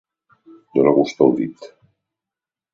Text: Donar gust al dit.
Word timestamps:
Donar 0.77 0.95
gust 1.01 1.23
al 1.27 1.37
dit. 1.43 1.71